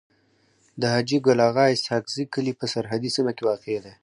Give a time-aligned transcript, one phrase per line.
[0.81, 3.93] د حاجي ګل اغا اسحق زی کلی په سرحدي سيمه کي واقع دی.